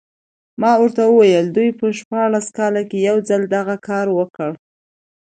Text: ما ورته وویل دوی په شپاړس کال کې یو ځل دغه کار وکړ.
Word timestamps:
ما 0.61 0.71
ورته 0.81 1.01
وویل 1.07 1.47
دوی 1.55 1.69
په 1.79 1.87
شپاړس 1.99 2.47
کال 2.57 2.75
کې 2.89 2.97
یو 3.09 3.17
ځل 3.29 3.41
دغه 3.55 3.75
کار 3.87 4.07
وکړ. 4.17 4.51